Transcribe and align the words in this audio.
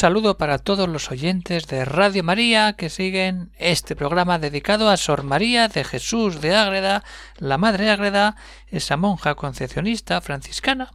Saludo 0.00 0.38
para 0.38 0.56
todos 0.56 0.88
los 0.88 1.10
oyentes 1.10 1.66
de 1.66 1.84
Radio 1.84 2.24
María 2.24 2.72
que 2.72 2.88
siguen 2.88 3.52
este 3.58 3.94
programa 3.94 4.38
dedicado 4.38 4.88
a 4.88 4.96
Sor 4.96 5.24
María 5.24 5.68
de 5.68 5.84
Jesús 5.84 6.40
de 6.40 6.56
Ágreda, 6.56 7.04
la 7.36 7.58
Madre 7.58 7.90
Ágreda, 7.90 8.34
esa 8.68 8.96
monja 8.96 9.34
concepcionista 9.34 10.18
franciscana, 10.22 10.90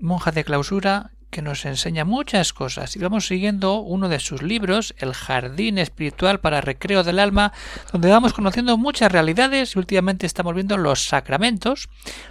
monja 0.00 0.32
de 0.32 0.42
clausura 0.42 1.12
que 1.30 1.42
nos 1.42 1.64
enseña 1.64 2.04
muchas 2.04 2.52
cosas 2.52 2.96
y 2.96 2.98
vamos 2.98 3.26
siguiendo 3.26 3.80
uno 3.80 4.08
de 4.08 4.20
sus 4.20 4.42
libros, 4.42 4.94
El 4.98 5.12
Jardín 5.12 5.78
Espiritual 5.78 6.40
para 6.40 6.60
Recreo 6.60 7.04
del 7.04 7.18
Alma, 7.18 7.52
donde 7.92 8.10
vamos 8.10 8.32
conociendo 8.32 8.76
muchas 8.78 9.12
realidades 9.12 9.74
y 9.74 9.78
últimamente 9.78 10.26
estamos 10.26 10.54
viendo 10.54 10.76
los 10.76 11.04
sacramentos. 11.04 11.88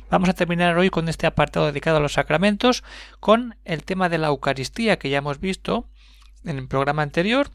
Vamos 0.10 0.30
a 0.30 0.34
terminar 0.34 0.78
hoy 0.78 0.90
con 0.90 1.10
este 1.10 1.28
apartado 1.28 1.68
dedicado 1.68 1.98
a 1.98 2.02
los 2.02 2.14
sacramentos, 2.14 2.84
con 3.20 3.56
el 3.66 3.84
tema 3.84 4.10
de 4.10 4.18
la 4.18 4.28
Eucaristía 4.28 4.98
que 4.98 5.10
ya 5.10 5.20
hemos 5.20 5.40
visto 5.40 5.88
en 6.44 6.58
el 6.58 6.68
programa 6.68 7.04
anterior, 7.04 7.52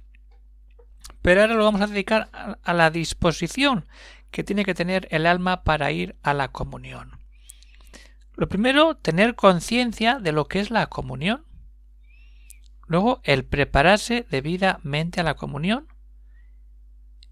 pero 1.22 1.40
ahora 1.40 1.54
lo 1.54 1.64
vamos 1.64 1.80
a 1.80 1.86
dedicar 1.86 2.28
a 2.62 2.72
la 2.72 2.90
disposición 2.90 3.86
que 4.30 4.44
tiene 4.44 4.64
que 4.64 4.74
tener 4.74 5.08
el 5.10 5.26
alma 5.26 5.62
para 5.64 5.92
ir 5.92 6.16
a 6.22 6.34
la 6.34 6.48
comunión. 6.48 7.21
Lo 8.42 8.48
primero, 8.48 8.96
tener 8.96 9.36
conciencia 9.36 10.18
de 10.18 10.32
lo 10.32 10.48
que 10.48 10.58
es 10.58 10.72
la 10.72 10.88
comunión. 10.88 11.44
Luego, 12.88 13.20
el 13.22 13.44
prepararse 13.44 14.26
debidamente 14.32 15.20
a 15.20 15.22
la 15.22 15.36
comunión. 15.36 15.86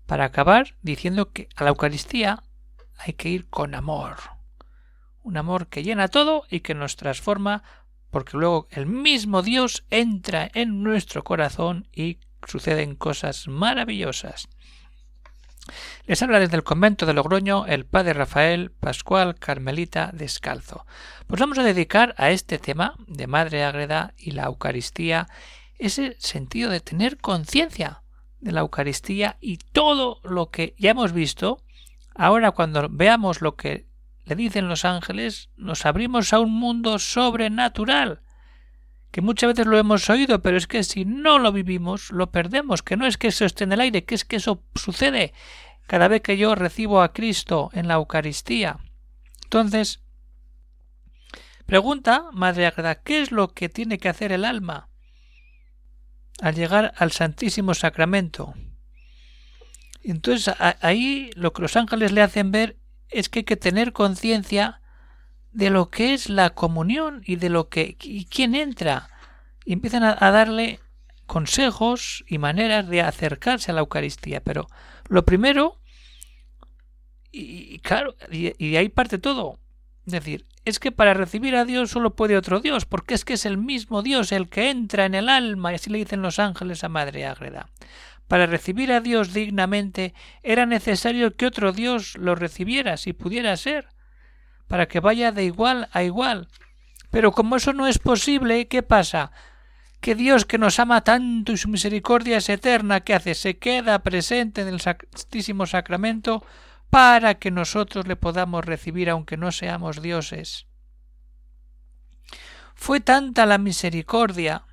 Para 0.07 0.27
acabar 0.27 0.77
diciendo 0.83 1.33
que 1.33 1.49
a 1.57 1.65
la 1.65 1.71
Eucaristía 1.71 2.45
hay 2.97 3.15
que 3.15 3.29
ir 3.29 3.49
con 3.49 3.75
amor. 3.75 4.19
Un 5.25 5.37
amor 5.37 5.67
que 5.67 5.83
llena 5.83 6.07
todo 6.07 6.45
y 6.49 6.61
que 6.61 6.77
nos 6.77 6.95
transforma 6.95 7.65
porque 8.13 8.37
luego 8.37 8.69
el 8.71 8.87
mismo 8.87 9.43
Dios 9.43 9.85
entra 9.91 10.49
en 10.55 10.85
nuestro 10.85 11.25
corazón 11.25 11.89
y 11.93 12.21
suceden 12.47 12.95
cosas 12.95 13.49
maravillosas. 13.49 14.49
Les 16.07 16.23
habla 16.23 16.41
desde 16.41 16.57
el 16.57 16.65
convento 16.65 17.07
de 17.07 17.15
Logroño 17.15 17.67
el 17.67 17.85
padre 17.85 18.15
Rafael 18.15 18.71
Pascual 18.71 19.37
Carmelita 19.37 20.11
Descalzo. 20.13 20.87
Pues 21.27 21.41
vamos 21.41 21.59
a 21.59 21.63
dedicar 21.63 22.15
a 22.19 22.31
este 22.31 22.59
tema 22.59 22.95
de 23.07 23.27
Madre 23.27 23.65
Ágreda 23.65 24.15
y 24.17 24.33
la 24.33 24.45
Eucaristía 24.45 25.29
ese 25.79 26.17
sentido 26.19 26.71
de 26.71 26.81
tener 26.81 27.19
conciencia 27.19 28.03
de 28.41 28.53
la 28.53 28.61
Eucaristía 28.61 29.37
y 29.41 29.59
todo 29.59 30.21
lo 30.25 30.51
que 30.51 30.75
ya 30.79 30.91
hemos 30.91 31.13
visto. 31.13 31.63
Ahora 32.15 32.51
cuando 32.51 32.89
veamos 32.91 33.41
lo 33.41 33.57
que 33.57 33.87
le 34.25 34.35
dicen 34.35 34.69
los 34.69 34.85
ángeles, 34.85 35.51
nos 35.57 35.87
abrimos 35.87 36.33
a 36.33 36.41
un 36.41 36.53
mundo 36.53 36.99
sobrenatural 36.99 38.23
que 39.11 39.21
muchas 39.21 39.49
veces 39.49 39.67
lo 39.67 39.79
hemos 39.79 40.09
oído, 40.09 40.41
pero 40.41 40.57
es 40.57 40.67
que 40.67 40.85
si 40.85 41.05
no 41.05 41.39
lo 41.39 41.53
vivimos, 41.53 42.11
lo 42.11 42.31
perdemos, 42.31 42.83
que 42.83 42.97
no 42.97 43.07
es 43.07 43.19
que 43.19 43.29
eso 43.29 43.45
esté 43.45 43.65
en 43.65 43.73
el 43.73 43.81
aire, 43.81 44.05
que 44.05 44.15
es 44.15 44.25
que 44.25 44.37
eso 44.37 44.63
sucede 44.75 45.33
cada 45.87 46.07
vez 46.07 46.23
que 46.23 46.37
yo 46.37 46.55
recibo 46.55 47.03
a 47.03 47.13
Cristo 47.13 47.71
en 47.73 47.89
la 47.89 47.95
Eucaristía. 47.95 48.79
Entonces, 49.43 50.01
pregunta, 51.67 52.27
Madre 52.33 52.67
Agreda, 52.67 53.03
¿qué 53.03 53.23
es 53.23 53.33
lo 53.33 53.53
que 53.53 53.69
tiene 53.69 53.99
que 53.99 54.09
hacer 54.09 54.31
el 54.31 54.45
alma 54.45 54.89
al 56.41 56.55
llegar 56.55 56.95
al 56.97 57.11
Santísimo 57.11 57.75
Sacramento? 57.75 58.55
Entonces 60.03 60.55
ahí 60.81 61.31
lo 61.35 61.53
que 61.53 61.63
los 61.63 61.77
ángeles 61.77 62.13
le 62.13 62.23
hacen 62.23 62.53
ver 62.53 62.79
es 63.09 63.29
que 63.29 63.41
hay 63.41 63.45
que 63.45 63.57
tener 63.57 63.93
conciencia 63.93 64.80
de 65.53 65.71
lo 65.71 65.91
que 65.91 66.15
es 66.15 66.29
la 66.29 66.51
comunión 66.51 67.23
y 67.25 67.37
de 67.37 67.49
lo 67.49 67.69
que 67.69 67.97
y 68.03 68.25
quién 68.27 68.55
entra 68.55 69.09
y 69.65 69.73
empiezan 69.73 70.03
a, 70.03 70.15
darle 70.31 70.81
consejos 71.27 72.25
y 72.27 72.39
maneras 72.39 72.89
de 72.89 73.03
acercarse 73.03 73.71
a 73.71 73.75
la 73.75 73.81
Eucaristía. 73.81 74.43
Pero 74.43 74.67
lo 75.09 75.25
primero, 75.25 75.81
y, 77.31 77.79
claro, 77.81 78.17
y, 78.31 78.53
y, 78.65 78.77
ahí 78.77 78.89
parte 78.89 79.19
todo. 79.19 79.59
Es 80.07 80.13
decir, 80.13 80.47
es 80.65 80.79
que 80.79 80.93
para 80.93 81.15
recibir 81.15 81.55
a 81.57 81.65
Dios 81.65 81.91
solo 81.91 82.17
puede 82.17 82.37
otro 82.37 82.61
Dios, 82.61 82.85
porque 82.85 83.15
es 83.15 83.25
que 83.25 83.35
es 83.35 83.47
el 83.47 83.59
mismo 83.59 84.03
Dios 84.03 84.33
el 84.33 84.49
que 84.49 84.71
entra 84.71 85.05
en 85.05 85.15
el 85.15 85.29
alma, 85.29 85.73
y 85.73 85.77
así 85.77 85.91
le 85.91 85.99
dicen 85.99 86.23
los 86.23 86.39
ángeles 86.39 86.83
a 86.83 86.89
Madre 86.89 87.27
Ágreda. 87.27 87.69
Para 88.27 88.47
recibir 88.47 88.93
a 88.93 89.01
Dios 89.01 89.33
dignamente 89.33 90.15
era 90.43 90.67
necesario 90.67 91.37
que 91.37 91.47
otro 91.47 91.73
Dios 91.73 92.17
lo 92.17 92.35
recibiera, 92.35 92.97
si 92.97 93.13
pudiera 93.13 93.57
ser 93.57 93.89
para 94.71 94.87
que 94.87 95.01
vaya 95.01 95.33
de 95.33 95.43
igual 95.43 95.89
a 95.91 96.05
igual. 96.05 96.47
Pero 97.11 97.33
como 97.33 97.57
eso 97.57 97.73
no 97.73 97.89
es 97.89 97.99
posible, 97.99 98.69
¿qué 98.69 98.85
pasa? 98.85 99.33
Que 100.01 100.15
Dios 100.15 100.45
que 100.45 100.59
nos 100.59 100.79
ama 100.79 101.03
tanto 101.03 101.51
y 101.51 101.57
su 101.57 101.69
misericordia 101.69 102.37
es 102.37 102.49
eterna, 102.49 103.01
¿qué 103.01 103.15
hace? 103.15 103.35
Se 103.35 103.59
queda 103.59 103.99
presente 104.05 104.61
en 104.61 104.69
el 104.69 104.81
Santísimo 104.81 105.67
Sacramento 105.67 106.45
para 106.89 107.35
que 107.35 107.51
nosotros 107.51 108.07
le 108.07 108.15
podamos 108.15 108.65
recibir 108.65 109.11
aunque 109.11 109.37
no 109.37 109.51
seamos 109.51 110.03
dioses. 110.03 110.69
Fue 112.77 113.01
tanta 113.01 113.47
la 113.47 113.59
misericordia 113.59 114.67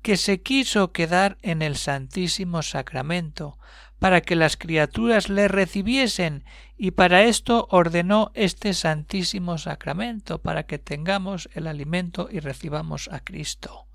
que 0.00 0.16
se 0.16 0.40
quiso 0.40 0.92
quedar 0.92 1.36
en 1.42 1.60
el 1.60 1.76
Santísimo 1.76 2.62
Sacramento, 2.62 3.58
para 3.98 4.20
que 4.20 4.36
las 4.36 4.56
criaturas 4.56 5.28
le 5.28 5.48
recibiesen, 5.48 6.44
y 6.76 6.90
para 6.90 7.24
esto 7.24 7.66
ordenó 7.70 8.30
este 8.34 8.74
Santísimo 8.74 9.58
Sacramento, 9.58 10.42
para 10.42 10.64
que 10.64 10.78
tengamos 10.78 11.48
el 11.54 11.66
alimento 11.66 12.28
y 12.30 12.40
recibamos 12.40 13.08
a 13.10 13.20
Cristo. 13.20 13.86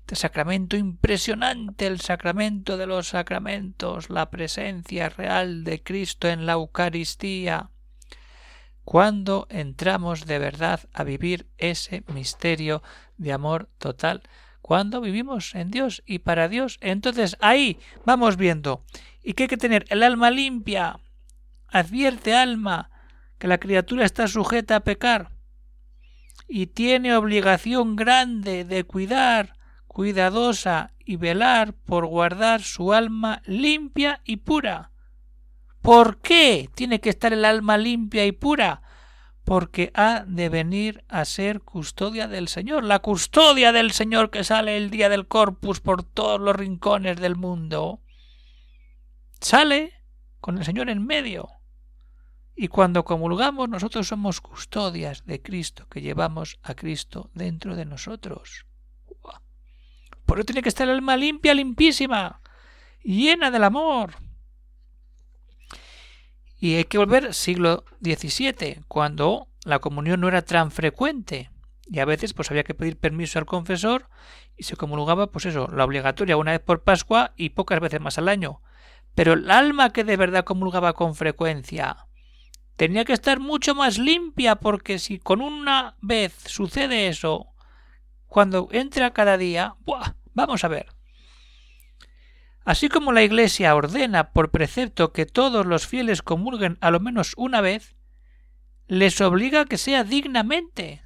Este 0.00 0.16
sacramento 0.16 0.76
impresionante, 0.76 1.86
el 1.86 1.98
sacramento 2.00 2.76
de 2.76 2.86
los 2.86 3.08
sacramentos, 3.08 4.10
la 4.10 4.30
presencia 4.30 5.08
real 5.08 5.64
de 5.64 5.82
Cristo 5.82 6.28
en 6.28 6.44
la 6.44 6.52
Eucaristía. 6.52 7.70
Cuando 8.84 9.46
entramos 9.48 10.26
de 10.26 10.38
verdad 10.38 10.80
a 10.92 11.04
vivir 11.04 11.46
ese 11.56 12.04
misterio 12.12 12.82
de 13.16 13.32
amor 13.32 13.70
total, 13.78 14.22
cuando 14.64 15.02
vivimos 15.02 15.54
en 15.54 15.70
Dios 15.70 16.02
y 16.06 16.20
para 16.20 16.48
Dios. 16.48 16.78
Entonces 16.80 17.36
ahí 17.40 17.78
vamos 18.06 18.38
viendo. 18.38 18.82
¿Y 19.22 19.34
qué 19.34 19.42
hay 19.42 19.48
que 19.50 19.58
tener? 19.58 19.84
El 19.90 20.02
alma 20.02 20.30
limpia. 20.30 21.00
Advierte 21.68 22.34
alma 22.34 22.88
que 23.36 23.46
la 23.46 23.58
criatura 23.58 24.06
está 24.06 24.26
sujeta 24.26 24.76
a 24.76 24.80
pecar 24.80 25.32
y 26.48 26.68
tiene 26.68 27.14
obligación 27.14 27.94
grande 27.94 28.64
de 28.64 28.84
cuidar, 28.84 29.58
cuidadosa 29.86 30.94
y 31.04 31.16
velar 31.16 31.74
por 31.74 32.06
guardar 32.06 32.62
su 32.62 32.94
alma 32.94 33.42
limpia 33.44 34.22
y 34.24 34.38
pura. 34.38 34.92
¿Por 35.82 36.22
qué 36.22 36.70
tiene 36.74 37.02
que 37.02 37.10
estar 37.10 37.34
el 37.34 37.44
alma 37.44 37.76
limpia 37.76 38.24
y 38.24 38.32
pura? 38.32 38.80
Porque 39.44 39.90
ha 39.94 40.24
de 40.26 40.48
venir 40.48 41.04
a 41.08 41.24
ser 41.24 41.60
custodia 41.60 42.28
del 42.28 42.48
Señor, 42.48 42.82
la 42.84 43.00
custodia 43.00 43.72
del 43.72 43.92
Señor 43.92 44.30
que 44.30 44.42
sale 44.42 44.76
el 44.76 44.90
día 44.90 45.08
del 45.08 45.26
corpus 45.26 45.80
por 45.80 46.02
todos 46.02 46.40
los 46.40 46.56
rincones 46.56 47.20
del 47.20 47.36
mundo. 47.36 48.00
Sale 49.40 49.92
con 50.40 50.56
el 50.58 50.64
Señor 50.64 50.88
en 50.88 51.04
medio. 51.04 51.48
Y 52.56 52.68
cuando 52.68 53.04
comulgamos 53.04 53.68
nosotros 53.68 54.08
somos 54.08 54.40
custodias 54.40 55.26
de 55.26 55.42
Cristo, 55.42 55.86
que 55.88 56.00
llevamos 56.00 56.58
a 56.62 56.74
Cristo 56.74 57.30
dentro 57.34 57.76
de 57.76 57.84
nosotros. 57.84 58.66
Por 60.24 60.38
eso 60.38 60.46
tiene 60.46 60.62
que 60.62 60.70
estar 60.70 60.88
el 60.88 60.94
alma 60.94 61.16
limpia, 61.16 61.52
limpísima, 61.52 62.40
llena 63.02 63.50
del 63.50 63.64
amor. 63.64 64.14
Y 66.58 66.76
hay 66.76 66.84
que 66.84 66.98
volver 66.98 67.34
siglo 67.34 67.84
XVII, 68.02 68.84
cuando 68.88 69.48
la 69.64 69.80
comunión 69.80 70.20
no 70.20 70.28
era 70.28 70.42
tan 70.42 70.70
frecuente. 70.70 71.50
Y 71.86 71.98
a 71.98 72.04
veces 72.04 72.32
pues 72.32 72.50
había 72.50 72.64
que 72.64 72.74
pedir 72.74 72.96
permiso 72.96 73.38
al 73.38 73.46
confesor 73.46 74.08
y 74.56 74.64
se 74.64 74.76
comulgaba 74.76 75.30
pues 75.30 75.46
eso, 75.46 75.68
la 75.68 75.84
obligatoria 75.84 76.36
una 76.36 76.52
vez 76.52 76.60
por 76.60 76.82
Pascua 76.82 77.32
y 77.36 77.50
pocas 77.50 77.80
veces 77.80 78.00
más 78.00 78.18
al 78.18 78.28
año. 78.28 78.62
Pero 79.14 79.34
el 79.34 79.50
alma 79.50 79.92
que 79.92 80.04
de 80.04 80.16
verdad 80.16 80.44
comulgaba 80.44 80.94
con 80.94 81.14
frecuencia 81.14 82.06
tenía 82.76 83.04
que 83.04 83.12
estar 83.12 83.40
mucho 83.40 83.74
más 83.74 83.98
limpia 83.98 84.56
porque 84.56 84.98
si 84.98 85.18
con 85.18 85.40
una 85.40 85.96
vez 86.00 86.34
sucede 86.46 87.08
eso, 87.08 87.48
cuando 88.26 88.68
entra 88.72 89.12
cada 89.12 89.36
día, 89.36 89.76
¡buah! 89.84 90.14
vamos 90.32 90.64
a 90.64 90.68
ver. 90.68 90.93
Así 92.64 92.88
como 92.88 93.12
la 93.12 93.22
Iglesia 93.22 93.74
ordena 93.74 94.32
por 94.32 94.50
precepto 94.50 95.12
que 95.12 95.26
todos 95.26 95.66
los 95.66 95.86
fieles 95.86 96.22
comulguen 96.22 96.78
a 96.80 96.90
lo 96.90 96.98
menos 96.98 97.34
una 97.36 97.60
vez, 97.60 97.94
les 98.86 99.20
obliga 99.20 99.62
a 99.62 99.64
que 99.66 99.76
sea 99.76 100.02
dignamente. 100.02 101.02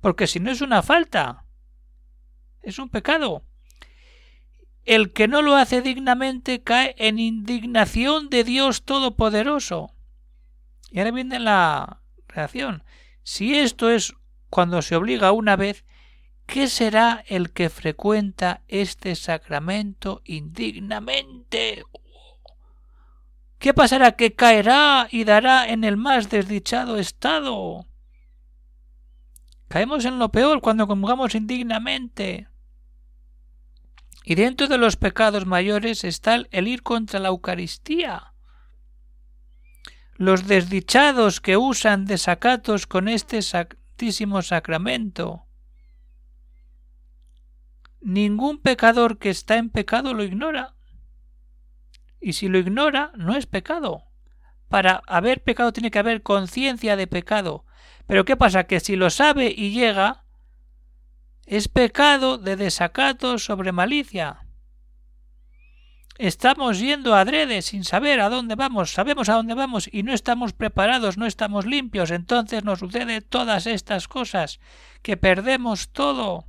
Porque 0.00 0.26
si 0.26 0.40
no 0.40 0.50
es 0.50 0.62
una 0.62 0.82
falta, 0.82 1.44
es 2.62 2.78
un 2.78 2.88
pecado. 2.88 3.44
El 4.84 5.12
que 5.12 5.28
no 5.28 5.42
lo 5.42 5.56
hace 5.56 5.82
dignamente 5.82 6.62
cae 6.62 6.94
en 6.96 7.18
indignación 7.18 8.30
de 8.30 8.44
Dios 8.44 8.84
Todopoderoso. 8.84 9.94
Y 10.90 10.98
ahora 10.98 11.10
viene 11.10 11.38
la 11.38 12.00
reacción. 12.28 12.82
Si 13.22 13.54
esto 13.54 13.90
es 13.90 14.14
cuando 14.48 14.80
se 14.80 14.96
obliga 14.96 15.32
una 15.32 15.56
vez, 15.56 15.84
¿qué 16.48 16.66
será 16.66 17.22
el 17.28 17.52
que 17.52 17.68
frecuenta 17.68 18.62
este 18.68 19.14
sacramento 19.14 20.22
indignamente? 20.24 21.84
¿Qué 23.58 23.74
pasará? 23.74 24.12
Que 24.12 24.34
caerá 24.34 25.08
y 25.10 25.24
dará 25.24 25.68
en 25.68 25.84
el 25.84 25.98
más 25.98 26.30
desdichado 26.30 26.98
estado. 26.98 27.86
Caemos 29.68 30.06
en 30.06 30.18
lo 30.18 30.30
peor 30.30 30.62
cuando 30.62 30.86
comulgamos 30.86 31.34
indignamente. 31.34 32.48
Y 34.24 34.34
dentro 34.34 34.68
de 34.68 34.78
los 34.78 34.96
pecados 34.96 35.44
mayores 35.44 36.02
está 36.02 36.42
el 36.50 36.66
ir 36.66 36.82
contra 36.82 37.20
la 37.20 37.28
Eucaristía. 37.28 38.32
Los 40.14 40.46
desdichados 40.46 41.42
que 41.42 41.58
usan 41.58 42.06
desacatos 42.06 42.86
con 42.86 43.08
este 43.08 43.42
santísimo 43.42 44.40
sacramento. 44.40 45.47
Ningún 48.00 48.58
pecador 48.58 49.18
que 49.18 49.30
está 49.30 49.56
en 49.56 49.70
pecado 49.70 50.14
lo 50.14 50.22
ignora. 50.22 50.74
Y 52.20 52.34
si 52.34 52.48
lo 52.48 52.58
ignora, 52.58 53.12
no 53.16 53.36
es 53.36 53.46
pecado. 53.46 54.04
Para 54.68 55.02
haber 55.06 55.42
pecado 55.42 55.72
tiene 55.72 55.90
que 55.90 55.98
haber 55.98 56.22
conciencia 56.22 56.96
de 56.96 57.06
pecado. 57.06 57.64
Pero 58.06 58.24
¿qué 58.24 58.36
pasa? 58.36 58.64
Que 58.64 58.80
si 58.80 58.96
lo 58.96 59.10
sabe 59.10 59.52
y 59.56 59.72
llega, 59.72 60.24
es 61.46 61.68
pecado 61.68 62.38
de 62.38 62.56
desacato 62.56 63.38
sobre 63.38 63.72
malicia. 63.72 64.44
Estamos 66.18 66.80
yendo 66.80 67.14
adrede 67.14 67.62
sin 67.62 67.84
saber 67.84 68.20
a 68.20 68.28
dónde 68.28 68.56
vamos, 68.56 68.90
sabemos 68.90 69.28
a 69.28 69.34
dónde 69.34 69.54
vamos 69.54 69.88
y 69.90 70.02
no 70.02 70.12
estamos 70.12 70.52
preparados, 70.52 71.16
no 71.16 71.26
estamos 71.26 71.64
limpios, 71.64 72.10
entonces 72.10 72.64
nos 72.64 72.80
sucede 72.80 73.20
todas 73.20 73.68
estas 73.68 74.08
cosas, 74.08 74.58
que 75.02 75.16
perdemos 75.16 75.90
todo. 75.92 76.48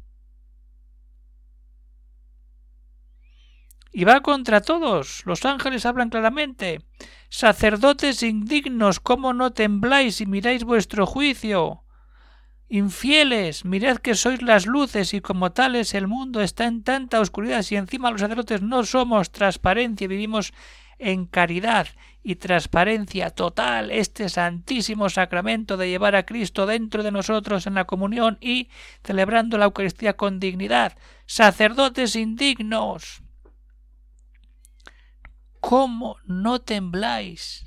Y 3.91 4.03
va 4.03 4.21
contra 4.21 4.61
todos. 4.61 5.23
Los 5.25 5.45
ángeles 5.45 5.85
hablan 5.85 6.09
claramente. 6.09 6.81
Sacerdotes 7.29 8.23
indignos, 8.23 8.99
¿cómo 8.99 9.33
no 9.33 9.51
tembláis 9.51 10.21
y 10.21 10.25
miráis 10.25 10.63
vuestro 10.63 11.05
juicio? 11.05 11.83
Infieles, 12.71 13.65
mirad 13.65 13.97
que 13.97 14.13
sois 14.13 14.43
las 14.43 14.67
luces 14.67 15.15
y 15.15 15.21
como 15.21 15.51
tales 15.51 15.95
el 15.95 16.07
mundo 16.07 16.39
está 16.41 16.65
en 16.65 16.83
tanta 16.83 17.19
oscuridad 17.19 17.65
y 17.67 17.75
encima 17.75 18.11
los 18.11 18.21
sacerdotes 18.21 18.61
no 18.61 18.83
somos 18.83 19.31
transparencia, 19.31 20.07
vivimos 20.07 20.53
en 20.99 21.25
caridad 21.25 21.87
y 22.21 22.35
transparencia 22.35 23.31
total 23.31 23.89
este 23.89 24.29
santísimo 24.29 25.09
sacramento 25.09 25.77
de 25.77 25.89
llevar 25.89 26.15
a 26.15 26.27
Cristo 26.27 26.67
dentro 26.67 27.01
de 27.01 27.11
nosotros 27.11 27.65
en 27.65 27.73
la 27.73 27.85
comunión 27.85 28.37
y 28.39 28.69
celebrando 29.03 29.57
la 29.57 29.65
Eucaristía 29.65 30.15
con 30.15 30.39
dignidad. 30.39 30.95
Sacerdotes 31.25 32.15
indignos. 32.15 33.23
¿Cómo 35.59 36.17
no 36.25 36.59
tembláis? 36.61 37.65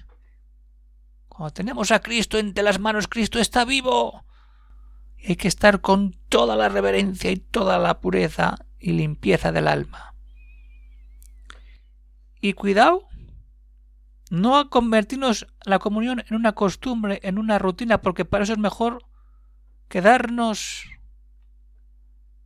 Cuando 1.28 1.52
tenemos 1.52 1.90
a 1.90 2.00
Cristo 2.00 2.38
entre 2.38 2.62
las 2.62 2.78
manos, 2.78 3.08
Cristo 3.08 3.38
está 3.38 3.64
vivo. 3.64 4.24
Y 5.16 5.30
hay 5.30 5.36
que 5.36 5.48
estar 5.48 5.80
con 5.80 6.12
toda 6.28 6.56
la 6.56 6.68
reverencia 6.68 7.30
y 7.30 7.36
toda 7.36 7.78
la 7.78 8.00
pureza 8.00 8.56
y 8.78 8.92
limpieza 8.92 9.52
del 9.52 9.68
alma. 9.68 10.14
Y 12.40 12.54
cuidado, 12.54 13.08
no 14.30 14.58
a 14.58 14.68
convertirnos 14.68 15.46
la 15.64 15.78
comunión 15.78 16.24
en 16.26 16.34
una 16.34 16.52
costumbre, 16.52 17.20
en 17.22 17.38
una 17.38 17.58
rutina, 17.58 18.00
porque 18.00 18.24
para 18.24 18.44
eso 18.44 18.54
es 18.54 18.58
mejor 18.58 19.04
quedarnos 19.88 20.86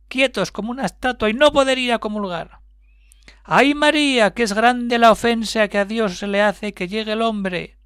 quietos 0.07 0.51
como 0.51 0.71
una 0.71 0.85
estatua 0.85 1.29
y 1.29 1.33
no 1.33 1.51
poder 1.51 1.77
ir 1.77 1.93
a 1.93 1.99
comulgar. 1.99 2.59
¡Ay 3.43 3.73
María, 3.73 4.31
que 4.31 4.43
es 4.43 4.53
grande 4.53 4.99
la 4.99 5.11
ofensa 5.11 5.67
que 5.67 5.77
a 5.77 5.85
Dios 5.85 6.19
se 6.19 6.27
le 6.27 6.41
hace 6.41 6.73
que 6.73 6.87
llegue 6.87 7.13
el 7.13 7.21
hombre! 7.21 7.77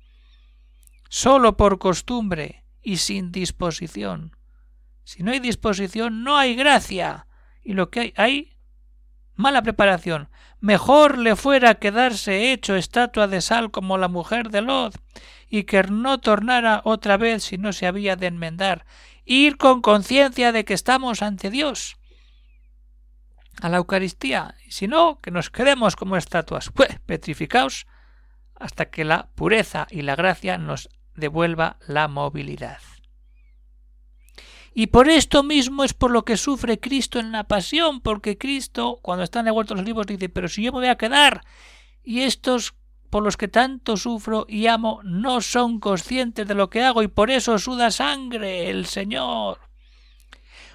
Solo 1.09 1.57
por 1.57 1.77
costumbre 1.77 2.65
y 2.81 2.97
sin 2.97 3.31
disposición. 3.31 4.35
Si 5.03 5.23
no 5.23 5.31
hay 5.31 5.39
disposición, 5.39 6.23
no 6.23 6.37
hay 6.37 6.55
gracia. 6.55 7.27
Y 7.63 7.73
lo 7.73 7.89
que 7.89 7.99
hay, 7.99 8.13
hay 8.15 8.57
mala 9.35 9.61
preparación. 9.61 10.29
Mejor 10.59 11.17
le 11.17 11.35
fuera 11.35 11.75
quedarse 11.75 12.53
hecho 12.53 12.75
estatua 12.75 13.27
de 13.27 13.41
sal 13.41 13.71
como 13.71 13.97
la 13.97 14.07
mujer 14.07 14.49
de 14.49 14.61
Lot, 14.61 14.95
y 15.49 15.63
que 15.63 15.83
no 15.83 16.19
tornara 16.19 16.81
otra 16.85 17.17
vez 17.17 17.43
si 17.43 17.57
no 17.57 17.73
se 17.73 17.87
había 17.87 18.15
de 18.15 18.27
enmendar. 18.27 18.85
Ir 19.25 19.57
con 19.57 19.81
conciencia 19.81 20.51
de 20.51 20.65
que 20.65 20.73
estamos 20.73 21.21
ante 21.21 21.49
Dios 21.49 22.00
a 23.61 23.69
la 23.69 23.77
Eucaristía, 23.77 24.55
y 24.67 24.71
si 24.71 24.87
no, 24.87 25.19
que 25.21 25.31
nos 25.31 25.49
quedemos 25.49 25.95
como 25.95 26.17
estatuas, 26.17 26.71
pues 26.73 26.99
petrificaos 27.05 27.87
hasta 28.55 28.89
que 28.89 29.05
la 29.05 29.29
pureza 29.35 29.87
y 29.89 30.01
la 30.01 30.15
gracia 30.15 30.57
nos 30.57 30.89
devuelva 31.15 31.77
la 31.87 32.07
movilidad. 32.07 32.79
Y 34.73 34.87
por 34.87 35.09
esto 35.09 35.43
mismo 35.43 35.83
es 35.83 35.93
por 35.93 36.11
lo 36.11 36.23
que 36.23 36.37
sufre 36.37 36.79
Cristo 36.79 37.19
en 37.19 37.31
la 37.31 37.43
pasión, 37.43 38.01
porque 38.01 38.37
Cristo, 38.37 38.99
cuando 39.01 39.23
está 39.23 39.41
en 39.41 39.47
el 39.47 39.53
huerto 39.53 39.73
de 39.73 39.81
los 39.81 39.85
libros, 39.85 40.07
dice, 40.07 40.29
pero 40.29 40.47
si 40.47 40.63
yo 40.63 40.71
me 40.71 40.79
voy 40.79 40.87
a 40.87 40.97
quedar, 40.97 41.43
y 42.03 42.21
estos 42.21 42.73
por 43.09 43.23
los 43.23 43.35
que 43.35 43.49
tanto 43.49 43.97
sufro 43.97 44.45
y 44.47 44.67
amo 44.67 45.01
no 45.03 45.41
son 45.41 45.79
conscientes 45.79 46.47
de 46.47 46.55
lo 46.55 46.69
que 46.69 46.83
hago, 46.83 47.03
y 47.03 47.09
por 47.09 47.29
eso 47.29 47.59
suda 47.59 47.91
sangre 47.91 48.69
el 48.69 48.85
Señor. 48.85 49.70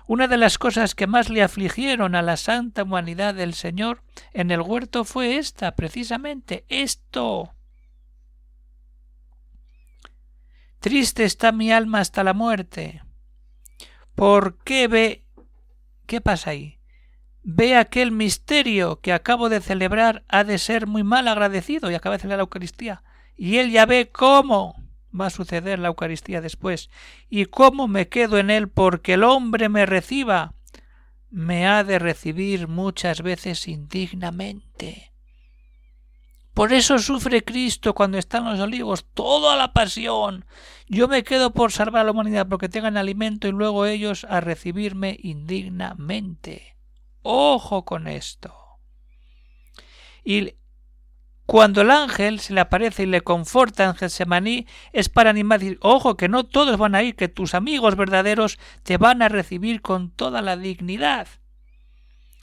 Una 0.06 0.28
de 0.28 0.36
las 0.36 0.56
cosas 0.56 0.94
que 0.94 1.08
más 1.08 1.30
le 1.30 1.42
afligieron 1.42 2.14
a 2.14 2.22
la 2.22 2.36
santa 2.36 2.84
humanidad 2.84 3.34
del 3.34 3.54
Señor 3.54 4.02
en 4.32 4.52
el 4.52 4.60
huerto 4.60 5.04
fue 5.04 5.36
esta, 5.36 5.74
precisamente, 5.74 6.64
esto. 6.68 7.52
Triste 10.78 11.24
está 11.24 11.50
mi 11.50 11.72
alma 11.72 11.98
hasta 11.98 12.22
la 12.22 12.34
muerte. 12.34 13.02
¿Por 14.14 14.58
qué 14.62 14.86
ve? 14.86 15.24
¿Qué 16.06 16.20
pasa 16.20 16.50
ahí? 16.50 16.78
Ve 17.42 17.76
aquel 17.76 18.12
misterio 18.12 19.00
que 19.00 19.12
acabo 19.12 19.48
de 19.48 19.60
celebrar 19.60 20.24
ha 20.28 20.44
de 20.44 20.58
ser 20.58 20.86
muy 20.86 21.02
mal 21.02 21.26
agradecido 21.26 21.90
y 21.90 21.94
acaba 21.94 22.14
de 22.14 22.20
celebrar 22.20 22.38
la 22.38 22.42
Eucaristía. 22.42 23.02
Y 23.36 23.56
él 23.56 23.72
ya 23.72 23.86
ve 23.86 24.10
cómo 24.12 24.85
va 25.18 25.26
a 25.26 25.30
suceder 25.30 25.78
la 25.78 25.88
Eucaristía 25.88 26.40
después, 26.40 26.90
y 27.28 27.46
cómo 27.46 27.88
me 27.88 28.08
quedo 28.08 28.38
en 28.38 28.50
él 28.50 28.68
porque 28.68 29.14
el 29.14 29.24
hombre 29.24 29.68
me 29.68 29.86
reciba, 29.86 30.54
me 31.30 31.66
ha 31.66 31.84
de 31.84 31.98
recibir 31.98 32.68
muchas 32.68 33.22
veces 33.22 33.68
indignamente. 33.68 35.12
Por 36.56 36.72
eso 36.72 36.98
sufre 36.98 37.44
Cristo 37.44 37.94
cuando 37.94 38.16
está 38.16 38.38
en 38.38 38.46
los 38.46 38.60
olivos, 38.60 39.04
toda 39.12 39.56
la 39.56 39.74
pasión. 39.74 40.46
Yo 40.88 41.06
me 41.06 41.22
quedo 41.22 41.52
por 41.52 41.70
salvar 41.70 42.00
a 42.00 42.04
la 42.04 42.12
humanidad 42.12 42.48
porque 42.48 42.70
tengan 42.70 42.96
alimento 42.96 43.46
y 43.46 43.52
luego 43.52 43.84
ellos 43.84 44.24
a 44.30 44.40
recibirme 44.40 45.18
indignamente. 45.22 46.78
Ojo 47.20 47.84
con 47.84 48.06
esto. 48.08 48.54
Y 50.24 50.54
cuando 51.46 51.82
el 51.82 51.92
ángel 51.92 52.40
se 52.40 52.52
le 52.52 52.60
aparece 52.60 53.04
y 53.04 53.06
le 53.06 53.20
conforta 53.20 53.84
en 53.84 53.94
Getsemaní, 53.94 54.66
es 54.92 55.08
para 55.08 55.30
animar, 55.30 55.60
decir, 55.60 55.78
ojo, 55.80 56.16
que 56.16 56.28
no 56.28 56.44
todos 56.44 56.76
van 56.76 56.96
a 56.96 57.04
ir, 57.04 57.14
que 57.14 57.28
tus 57.28 57.54
amigos 57.54 57.94
verdaderos 57.94 58.58
te 58.82 58.96
van 58.96 59.22
a 59.22 59.28
recibir 59.28 59.80
con 59.80 60.10
toda 60.10 60.42
la 60.42 60.56
dignidad. 60.56 61.28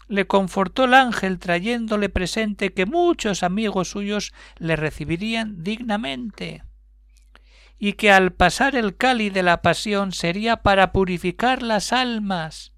Le 0.07 0.25
confortó 0.25 0.85
el 0.85 0.93
ángel 0.93 1.37
trayéndole 1.37 2.07
presente 2.07 2.73
que 2.73 2.85
muchos 2.85 3.43
amigos 3.43 3.89
suyos 3.89 4.33
le 4.57 4.77
recibirían 4.77 5.63
dignamente, 5.63 6.63
y 7.77 7.93
que 7.93 8.09
al 8.09 8.31
pasar 8.31 8.77
el 8.77 8.95
cáliz 8.95 9.33
de 9.33 9.43
la 9.43 9.61
pasión 9.61 10.13
sería 10.13 10.57
para 10.57 10.93
purificar 10.93 11.61
las 11.61 11.91
almas 11.91 12.73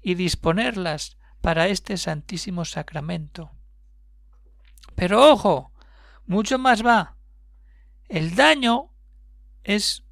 y 0.00 0.14
disponerlas 0.14 1.16
para 1.40 1.66
este 1.66 1.96
santísimo 1.96 2.64
sacramento. 2.64 3.57
Pero 4.98 5.30
ojo, 5.30 5.70
mucho 6.26 6.58
más 6.58 6.84
va. 6.84 7.14
El 8.08 8.34
daño 8.34 8.90
es 9.62 10.02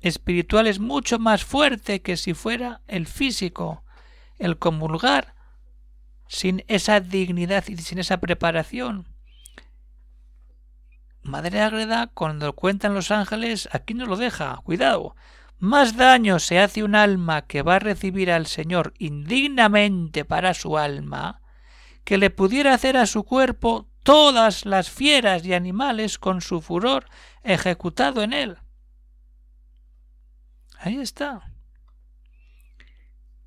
espiritual 0.00 0.68
es 0.68 0.78
mucho 0.78 1.18
más 1.18 1.44
fuerte 1.44 2.00
que 2.00 2.16
si 2.16 2.32
fuera 2.32 2.80
el 2.86 3.08
físico. 3.08 3.82
El 4.38 4.56
comulgar 4.56 5.34
sin 6.28 6.64
esa 6.68 7.00
dignidad 7.00 7.64
y 7.66 7.76
sin 7.78 7.98
esa 7.98 8.18
preparación. 8.18 9.08
Madre 11.22 11.60
Ágreda, 11.60 12.06
cuando 12.06 12.52
cuentan 12.52 12.94
los 12.94 13.10
ángeles, 13.10 13.68
aquí 13.72 13.94
no 13.94 14.06
lo 14.06 14.16
deja. 14.16 14.56
Cuidado. 14.62 15.16
Más 15.58 15.96
daño 15.96 16.38
se 16.38 16.60
hace 16.60 16.84
un 16.84 16.94
alma 16.94 17.48
que 17.48 17.62
va 17.62 17.74
a 17.74 17.80
recibir 17.80 18.30
al 18.30 18.46
Señor 18.46 18.94
indignamente 18.98 20.24
para 20.24 20.54
su 20.54 20.78
alma, 20.78 21.42
que 22.04 22.16
le 22.16 22.30
pudiera 22.30 22.72
hacer 22.72 22.96
a 22.96 23.06
su 23.06 23.24
cuerpo 23.24 23.89
todas 24.02 24.64
las 24.64 24.90
fieras 24.90 25.44
y 25.44 25.54
animales 25.54 26.18
con 26.18 26.40
su 26.40 26.60
furor 26.60 27.06
ejecutado 27.42 28.22
en 28.22 28.32
él. 28.32 28.58
Ahí 30.78 30.98
está. 30.98 31.42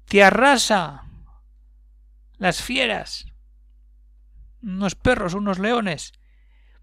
Te 0.05 0.23
arrasa 0.23 1.05
las 2.37 2.61
fieras, 2.61 3.25
unos 4.61 4.95
perros, 4.95 5.33
unos 5.33 5.59
leones. 5.59 6.13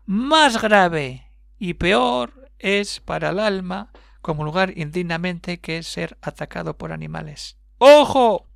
Más 0.06 0.60
grave 0.60 1.30
y 1.58 1.74
peor 1.74 2.50
es 2.58 3.00
para 3.00 3.30
el 3.30 3.38
alma 3.38 3.92
como 4.20 4.44
lugar 4.44 4.76
indignamente 4.76 5.60
que 5.60 5.82
ser 5.82 6.18
atacado 6.20 6.76
por 6.76 6.92
animales. 6.92 7.56
¡Ojo! 7.78 8.46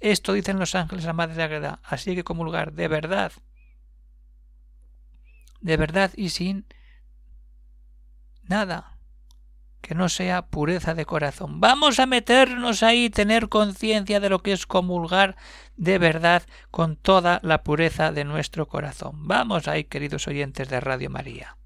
Esto 0.00 0.32
dicen 0.32 0.58
los 0.58 0.74
ángeles 0.74 1.06
a 1.06 1.12
Madre 1.12 1.42
Agreda, 1.42 1.80
así 1.82 2.14
que 2.14 2.22
como 2.22 2.44
lugar 2.44 2.72
de 2.72 2.86
verdad, 2.86 3.32
de 5.60 5.76
verdad 5.76 6.12
y 6.16 6.30
sin 6.30 6.66
nada 8.42 8.98
que 9.80 9.94
no 9.94 10.08
sea 10.08 10.46
pureza 10.46 10.94
de 10.94 11.06
corazón. 11.06 11.60
Vamos 11.60 11.98
a 11.98 12.06
meternos 12.06 12.82
ahí, 12.82 13.10
tener 13.10 13.48
conciencia 13.48 14.20
de 14.20 14.28
lo 14.28 14.42
que 14.42 14.52
es 14.52 14.66
comulgar 14.66 15.36
de 15.76 15.98
verdad 15.98 16.42
con 16.70 16.96
toda 16.96 17.40
la 17.42 17.62
pureza 17.62 18.12
de 18.12 18.24
nuestro 18.24 18.66
corazón. 18.66 19.28
Vamos 19.28 19.68
ahí, 19.68 19.84
queridos 19.84 20.26
oyentes 20.26 20.68
de 20.68 20.80
Radio 20.80 21.10
María. 21.10 21.56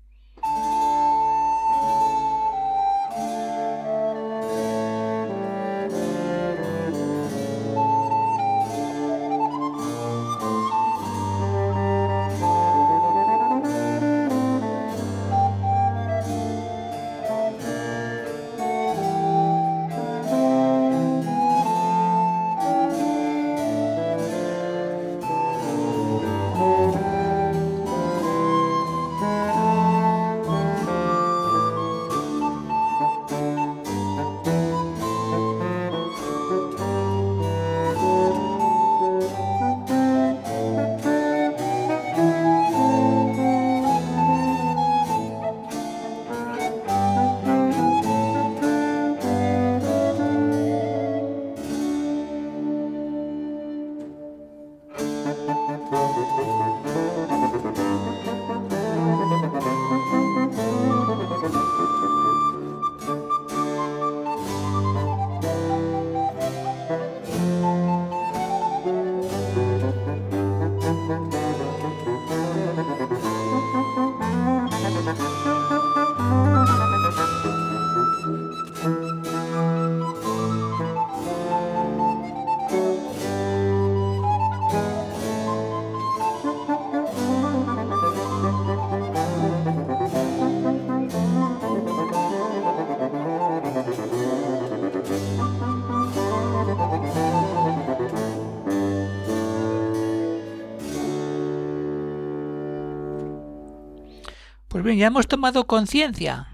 Ya 104.93 105.07
hemos 105.07 105.29
tomado 105.29 105.67
conciencia 105.67 106.49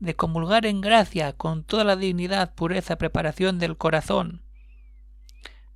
de 0.00 0.14
comulgar 0.14 0.66
en 0.66 0.80
gracia 0.80 1.32
con 1.32 1.64
toda 1.64 1.84
la 1.84 1.96
dignidad, 1.96 2.54
pureza, 2.54 2.96
preparación 2.96 3.58
del 3.58 3.76
corazón. 3.76 4.42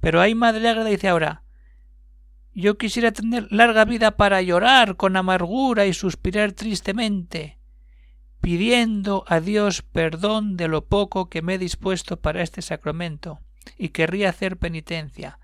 Pero 0.01 0.21
hay 0.21 0.35
Madre 0.35 0.69
Agra 0.69 0.85
dice 0.85 1.09
ahora, 1.09 1.43
yo 2.55 2.77
quisiera 2.77 3.13
tener 3.13 3.47
larga 3.53 3.85
vida 3.85 4.17
para 4.17 4.43
llorar 4.43 4.97
con 4.97 5.17
amargura 5.17 5.87
y 5.87 5.93
suspirar 5.93 6.53
tristemente, 6.53 7.59
pidiendo 8.41 9.25
a 9.29 9.41
Dios 9.41 9.83
perdón 9.83 10.57
de 10.57 10.69
lo 10.69 10.87
poco 10.87 11.29
que 11.29 11.43
me 11.43 11.55
he 11.55 11.59
dispuesto 11.59 12.21
para 12.21 12.43
este 12.43 12.63
sacramento, 12.63 13.41
y 13.77 13.91
querría 13.91 14.31
hacer 14.31 14.57
penitencia. 14.57 15.39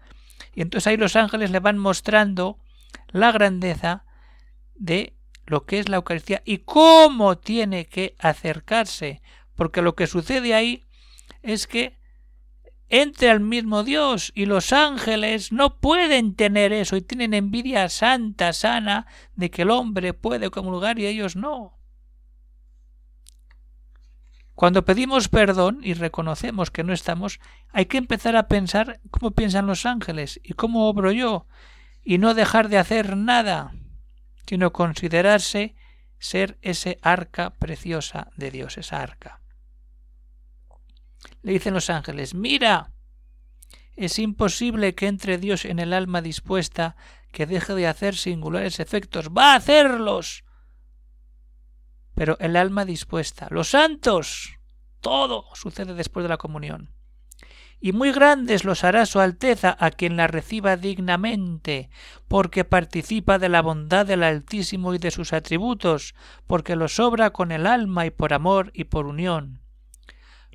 Y 0.54 0.62
entonces 0.62 0.88
ahí 0.88 0.97
los 0.97 1.16
ángeles 1.16 1.50
le 1.50 1.61
van 1.61 1.78
mostrando 1.78 2.59
la 3.09 3.33
grandeza 3.33 4.04
de 4.75 5.14
lo 5.47 5.65
que 5.65 5.79
es 5.79 5.89
la 5.89 5.97
Eucaristía 5.97 6.43
y 6.45 6.59
cómo 6.59 7.39
tiene 7.39 7.87
que 7.87 8.17
acercarse, 8.19 9.23
porque 9.55 9.83
lo 9.83 9.95
que 9.95 10.07
sucede 10.07 10.55
ahí 10.55 10.87
es 11.43 11.67
que 11.67 11.99
entre 12.89 13.31
al 13.31 13.41
mismo 13.41 13.83
Dios 13.83 14.31
y 14.35 14.47
los 14.47 14.73
ángeles 14.73 15.53
no 15.53 15.79
pueden 15.79 16.35
tener 16.35 16.73
eso 16.73 16.97
y 16.97 17.03
tienen 17.03 17.35
envidia 17.35 17.89
santa, 17.89 18.53
sana, 18.53 19.07
de 19.35 19.51
que 19.51 19.63
el 19.63 19.71
hombre 19.71 20.13
puede 20.15 20.51
comulgar 20.51 20.99
y 20.99 21.07
ellos 21.07 21.35
no. 21.35 21.79
Cuando 24.55 24.85
pedimos 24.85 25.29
perdón 25.29 25.81
y 25.83 25.95
reconocemos 25.95 26.71
que 26.71 26.85
no 26.85 26.93
estamos, 26.93 27.41
hay 27.73 27.87
que 27.87 27.99
empezar 27.99 28.37
a 28.37 28.47
pensar 28.47 29.01
cómo 29.11 29.33
piensan 29.33 29.67
los 29.67 29.85
ángeles 29.85 30.41
y 30.45 30.53
cómo 30.53 30.89
obro 30.89 31.11
yo, 31.11 31.47
y 32.05 32.19
no 32.19 32.35
dejar 32.35 32.69
de 32.69 32.79
hacer 32.79 33.17
nada 33.17 33.75
sino 34.47 34.73
considerarse 34.73 35.75
ser 36.19 36.59
ese 36.63 36.99
arca 37.03 37.51
preciosa 37.51 38.31
de 38.37 38.51
Dios, 38.51 38.79
esa 38.79 39.03
arca. 39.03 39.41
Le 41.43 41.53
dicen 41.53 41.75
los 41.75 41.91
ángeles, 41.91 42.35
mira, 42.35 42.93
es 43.97 44.19
imposible 44.19 44.95
que 44.95 45.07
entre 45.07 45.39
Dios 45.39 45.65
en 45.65 45.79
el 45.79 45.93
alma 45.93 46.23
dispuesta 46.23 46.97
que 47.31 47.47
deje 47.47 47.75
de 47.75 47.87
hacer 47.87 48.17
singulares 48.17 48.81
efectos. 48.81 49.31
Va 49.31 49.53
a 49.53 49.57
hacerlos. 49.57 50.45
Pero 52.15 52.37
el 52.41 52.57
alma 52.57 52.85
dispuesta, 52.85 53.49
los 53.51 53.71
santos, 53.71 54.59
todo 55.01 55.45
sucede 55.55 55.95
después 55.95 56.25
de 56.25 56.29
la 56.29 56.39
comunión 56.39 56.94
y 57.85 57.93
muy 57.93 58.12
grandes 58.12 58.64
los 58.64 58.83
hará 58.83 59.05
su 59.05 59.21
Alteza 59.21 59.76
a 59.79 59.91
quien 59.91 60.17
la 60.17 60.26
reciba 60.26 60.79
dignamente, 60.79 61.91
porque 62.29 62.64
participa 62.64 63.38
de 63.38 63.50
la 63.50 63.61
bondad 63.61 64.07
del 64.07 64.23
Altísimo 64.23 64.95
y 64.95 64.99
de 64.99 65.11
sus 65.11 65.35
atributos, 65.35 66.14
porque 66.47 66.76
los 66.76 66.99
obra 66.99 67.29
con 67.35 67.53
el 67.53 67.67
alma 67.67 68.07
y 68.07 68.11
por 68.11 68.33
amor 68.33 68.71
y 68.73 68.85
por 68.85 69.05
unión. 69.05 69.61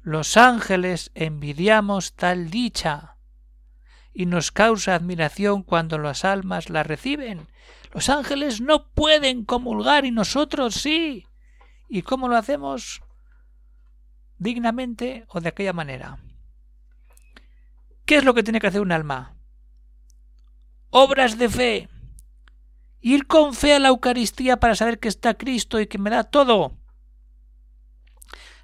Los 0.01 0.37
ángeles 0.37 1.11
envidiamos 1.13 2.15
tal 2.15 2.49
dicha, 2.49 3.17
y 4.11 4.25
nos 4.25 4.51
causa 4.51 4.95
admiración 4.95 5.61
cuando 5.61 5.99
las 5.99 6.25
almas 6.25 6.71
la 6.71 6.81
reciben. 6.81 7.47
Los 7.93 8.09
ángeles 8.09 8.59
no 8.59 8.87
pueden 8.87 9.45
comulgar 9.45 10.03
y 10.03 10.09
nosotros 10.09 10.73
sí. 10.73 11.27
¿Y 11.87 12.01
cómo 12.01 12.27
lo 12.27 12.37
hacemos? 12.37 13.03
Dignamente 14.39 15.25
o 15.27 15.41
de 15.41 15.49
aquella 15.49 15.73
manera. 15.73 16.17
¿Qué 18.09 18.15
es 18.15 18.23
lo 18.23 18.33
que 18.33 18.41
tiene 18.41 18.59
que 18.59 18.65
hacer 18.65 18.81
un 18.81 18.91
alma? 18.91 19.35
Obras 20.89 21.37
de 21.37 21.47
fe. 21.47 21.89
Ir 23.01 23.27
con 23.27 23.53
fe 23.53 23.75
a 23.75 23.79
la 23.79 23.89
Eucaristía 23.89 24.59
para 24.59 24.73
saber 24.73 24.97
que 24.97 25.07
está 25.09 25.35
Cristo 25.35 25.79
y 25.79 25.85
que 25.85 25.99
me 25.99 26.09
da 26.09 26.23
todo. 26.23 26.75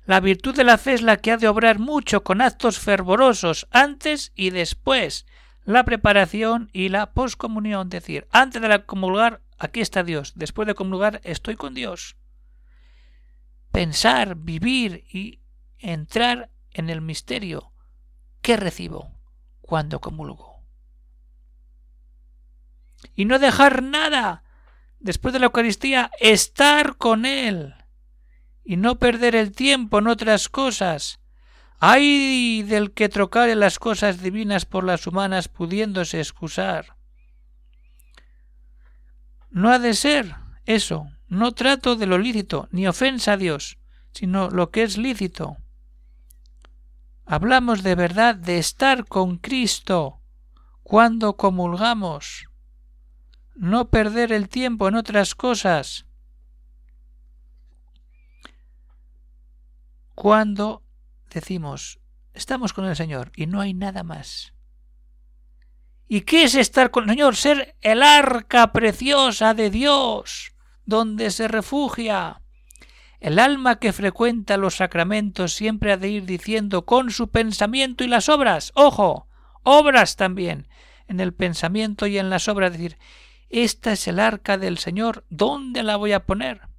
La 0.08 0.20
virtud 0.20 0.56
de 0.56 0.64
la 0.64 0.80
fe 0.80 0.96
es 0.96 1.04
la 1.04 1.18
que 1.18 1.32
ha 1.32 1.38
de 1.38 1.48
obrar 1.48 1.78
mucho 1.78 2.24
con 2.24 2.42
actos 2.42 2.80
fervorosos 2.80 3.68
antes 3.70 4.32
y 4.34 4.50
después, 4.50 5.28
la 5.64 5.84
preparación 5.84 6.72
y 6.74 6.90
la 6.90 7.14
poscomunión, 7.14 7.88
decir, 7.88 8.28
antes 8.32 8.64
de 8.64 8.68
la 8.68 8.88
comulgar, 8.88 9.44
aquí 9.60 9.80
está 9.80 10.02
Dios, 10.02 10.34
después 10.36 10.68
de 10.68 10.74
comulgar, 10.74 11.22
estoy 11.24 11.56
con 11.56 11.76
Dios. 11.76 12.16
Pensar, 13.72 14.38
vivir 14.38 15.06
y 15.08 15.42
entrar 15.78 16.50
en 16.72 16.90
el 16.90 17.02
misterio. 17.02 17.72
¿Qué 18.42 18.58
recibo 18.58 19.15
cuando 19.66 20.00
comulgo? 20.00 20.64
Y 23.16 23.26
no 23.26 23.40
dejar 23.40 23.84
nada 23.84 24.44
después 25.00 25.34
de 25.34 25.40
la 25.40 25.48
Eucaristía, 25.48 26.12
estar 26.20 26.98
con 26.98 27.26
Él 27.26 27.76
y 28.64 28.78
no 28.78 28.98
perder 28.98 29.36
el 29.36 29.52
tiempo 29.52 30.00
en 30.00 30.08
otras 30.08 30.50
cosas. 30.50 31.20
¡Ay 31.80 32.64
del 32.64 32.94
que 32.94 33.10
trocare 33.10 33.56
las 33.56 33.80
cosas 33.80 34.22
divinas 34.22 34.66
por 34.66 34.84
las 34.84 35.06
humanas 35.06 35.48
pudiéndose 35.48 36.20
excusar! 36.20 36.96
No 39.52 39.72
ha 39.72 39.80
de 39.80 39.94
ser 39.94 40.36
eso. 40.66 41.08
No 41.28 41.54
trato 41.54 41.96
de 41.96 42.06
lo 42.06 42.18
lícito, 42.18 42.68
ni 42.72 42.88
ofensa 42.88 43.34
a 43.34 43.38
Dios, 43.38 43.78
sino 44.12 44.50
lo 44.50 44.70
que 44.72 44.84
es 44.84 44.98
lícito. 44.98 45.58
Hablamos 47.26 47.82
de 47.82 47.96
verdad 47.96 48.36
de 48.36 48.60
estar 48.60 49.06
con 49.06 49.38
Cristo 49.38 50.22
cuando 50.84 51.38
comulgamos 51.38 52.48
no 53.56 53.90
perder 53.90 54.32
el 54.32 54.50
tiempo 54.50 54.88
en 54.88 54.96
otras 54.96 55.34
cosas. 55.34 56.06
Cuando 60.14 60.84
decimos, 61.30 62.00
estamos 62.34 62.74
con 62.74 62.86
el 62.86 62.96
Señor 62.96 63.32
y 63.36 63.48
no 63.48 63.60
hay 63.60 63.74
nada 63.74 64.04
más. 64.04 64.54
¿Y 66.08 66.22
qué 66.22 66.44
es 66.44 66.54
estar 66.54 66.92
con 66.92 67.06
el 67.06 67.12
Señor? 67.12 67.36
Ser 67.36 67.76
el 67.82 68.04
arca 68.04 68.72
preciosa 68.72 69.54
de 69.54 69.72
Dios, 69.72 70.54
donde 70.86 71.32
se 71.32 71.48
refugia. 71.48 72.42
El 73.26 73.40
alma 73.40 73.80
que 73.80 73.92
frecuenta 73.92 74.56
los 74.56 74.76
sacramentos 74.76 75.52
siempre 75.52 75.92
ha 75.92 75.98
de 75.98 76.10
ir 76.10 76.26
diciendo 76.26 76.86
con 76.86 77.10
su 77.10 77.32
pensamiento 77.32 78.04
y 78.04 78.08
las 78.08 78.30
obras, 78.30 78.72
ojo, 78.76 79.28
obras 79.64 80.16
también, 80.16 80.68
en 81.08 81.20
el 81.20 81.34
pensamiento 81.34 82.06
y 82.06 82.20
en 82.20 82.30
las 82.30 82.48
obras, 82.48 82.72
decir, 82.72 83.00
esta 83.50 83.94
es 83.94 84.08
el 84.08 84.20
arca 84.20 84.60
del 84.60 84.78
Señor. 84.78 85.26
¿Dónde 85.32 85.82
la 85.82 85.96
voy 85.96 86.12
a 86.12 86.28
poner? 86.28 86.70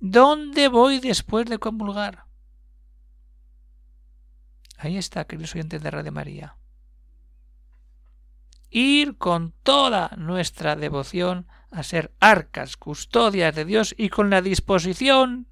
¿Dónde 0.00 0.68
voy 0.68 1.00
después 1.00 1.44
de 1.50 1.58
comulgar? 1.58 2.24
Ahí 4.78 4.96
está, 4.96 5.26
queridos 5.26 5.54
oyentes 5.54 5.82
de 5.82 5.90
Radio 5.90 6.12
María. 6.12 6.56
Ir 8.70 9.18
con 9.18 9.52
toda 9.62 10.12
nuestra 10.16 10.76
devoción 10.76 11.46
a 11.74 11.82
ser 11.82 12.12
arcas, 12.20 12.76
custodias 12.76 13.54
de 13.54 13.64
Dios 13.64 13.94
y 13.98 14.08
con 14.08 14.30
la 14.30 14.40
disposición 14.40 15.46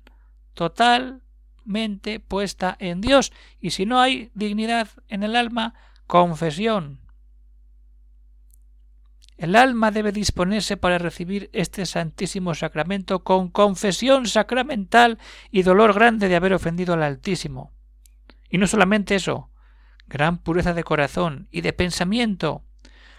totalmente 0.54 2.20
puesta 2.20 2.76
en 2.78 3.00
Dios. 3.00 3.32
Y 3.60 3.70
si 3.70 3.86
no 3.86 4.00
hay 4.00 4.30
dignidad 4.34 4.88
en 5.08 5.22
el 5.24 5.36
alma, 5.36 5.74
confesión, 6.06 7.02
el 9.36 9.56
alma 9.56 9.90
debe 9.90 10.12
disponerse 10.12 10.76
para 10.76 10.98
recibir 10.98 11.50
este 11.52 11.84
santísimo 11.84 12.54
sacramento 12.54 13.24
con 13.24 13.48
confesión 13.48 14.26
sacramental 14.26 15.18
y 15.50 15.62
dolor 15.62 15.94
grande 15.94 16.28
de 16.28 16.37
haber 16.37 16.54
ofendido 16.54 16.94
al 16.94 17.02
Altísimo. 17.02 17.72
Y 18.48 18.58
no 18.58 18.68
solamente 18.68 19.16
eso, 19.16 19.50
gran 20.06 20.38
pureza 20.38 20.74
de 20.74 20.85
corazón 20.85 21.48
y 21.50 21.62
de 21.62 21.72
pensamiento, 21.72 22.62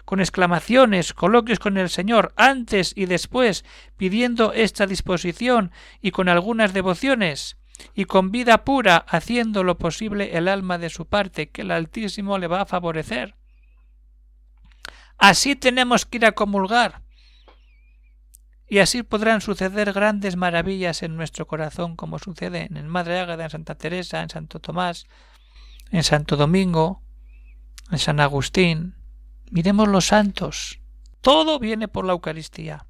con 0.04 0.20
exclamaciones, 0.20 1.14
coloquios 1.14 1.58
con 1.58 1.76
el 1.76 1.88
Señor 1.88 2.32
antes 2.36 2.92
y 2.96 3.06
después, 3.06 3.64
pidiendo 3.96 4.52
esta 4.52 4.86
disposición 4.86 5.72
y 6.00 6.10
con 6.10 6.28
algunas 6.28 6.72
devociones, 6.72 7.56
y 7.94 8.04
con 8.04 8.30
vida 8.30 8.64
pura, 8.64 9.04
haciendo 9.08 9.64
lo 9.64 9.78
posible 9.78 10.36
el 10.36 10.48
alma 10.48 10.78
de 10.78 10.90
su 10.90 11.06
parte, 11.06 11.50
que 11.50 11.62
el 11.62 11.70
Altísimo 11.70 12.38
le 12.38 12.46
va 12.46 12.62
a 12.62 12.66
favorecer. 12.66 13.34
Así 15.18 15.56
tenemos 15.56 16.06
que 16.06 16.18
ir 16.18 16.26
a 16.26 16.32
comulgar. 16.32 17.02
Y 18.66 18.78
así 18.78 19.02
podrán 19.02 19.40
suceder 19.40 19.92
grandes 19.92 20.36
maravillas 20.36 21.02
en 21.02 21.16
nuestro 21.16 21.46
corazón, 21.46 21.96
como 21.96 22.18
sucede 22.18 22.68
en 22.74 22.88
Madre 22.88 23.20
Ágada, 23.20 23.44
en 23.44 23.50
Santa 23.50 23.74
Teresa, 23.74 24.22
en 24.22 24.30
Santo 24.30 24.58
Tomás, 24.58 25.06
en 25.90 26.02
Santo 26.02 26.36
Domingo, 26.36 27.02
en 27.90 27.98
San 27.98 28.20
Agustín. 28.20 28.94
Miremos 29.54 29.86
los 29.86 30.06
santos. 30.06 30.80
Todo 31.20 31.60
viene 31.60 31.86
por 31.86 32.04
la 32.04 32.12
Eucaristía. 32.12 32.86